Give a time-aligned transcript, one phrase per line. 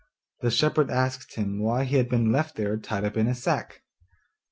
[0.39, 3.83] The shepherd asked him why he had been left there tied up in a sack.